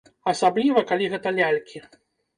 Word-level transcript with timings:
Асабліва, 0.31 0.83
калі 0.93 1.11
гэта 1.13 1.35
лялькі. 1.37 1.85